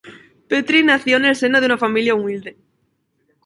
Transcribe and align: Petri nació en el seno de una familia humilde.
Petri 0.49 0.81
nació 0.83 1.17
en 1.17 1.25
el 1.25 1.35
seno 1.35 1.59
de 1.59 1.67
una 1.67 1.77
familia 1.77 2.15
humilde. 2.15 2.57